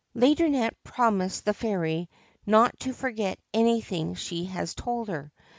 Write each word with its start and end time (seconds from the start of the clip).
Laideronnette 0.15 0.73
promised 0.83 1.45
the 1.45 1.53
fairy 1.53 2.09
not 2.47 2.79
to 2.79 2.91
forget 2.91 3.37
anything 3.53 4.15
she 4.15 4.45
had 4.45 4.67
told 4.75 5.09
her. 5.09 5.31